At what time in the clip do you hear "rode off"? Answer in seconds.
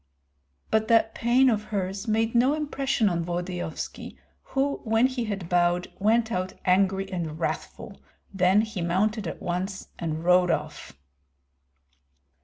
10.23-10.97